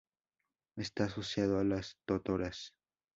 Está 0.77 1.03
asociado 1.03 1.59
a 1.59 1.63
las 1.63 1.95
totoras. 2.07 2.73